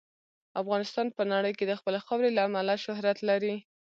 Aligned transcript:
افغانستان 0.61 1.07
په 1.17 1.21
نړۍ 1.33 1.53
کې 1.57 1.65
د 1.67 1.73
خپلې 1.79 1.99
خاورې 2.05 2.29
له 2.33 2.41
امله 2.47 2.75
شهرت 2.85 3.17
لري. 3.29 3.55